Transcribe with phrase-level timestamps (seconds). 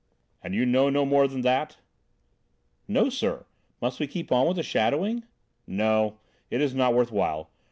[0.41, 1.77] "And you know no more than that?"
[2.87, 3.45] "No, sir.
[3.79, 5.25] Must we go on with the shadowing?"
[5.67, 6.17] "No,
[6.49, 7.51] it is not worth while.